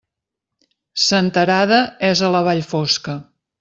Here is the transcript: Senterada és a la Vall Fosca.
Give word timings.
Senterada 1.03 1.79
és 2.11 2.27
a 2.31 2.35
la 2.39 2.45
Vall 2.51 2.67
Fosca. 2.75 3.21